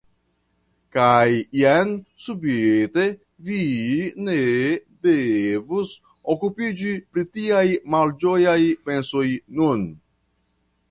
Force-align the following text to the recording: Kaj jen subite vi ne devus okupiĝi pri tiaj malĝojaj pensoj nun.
Kaj 0.95 1.25
jen 1.57 1.91
subite 2.27 3.03
vi 3.49 3.59
ne 4.29 4.37
devus 5.09 5.93
okupiĝi 6.35 6.95
pri 7.15 7.27
tiaj 7.37 7.65
malĝojaj 7.97 8.59
pensoj 8.89 9.27
nun. 9.61 9.85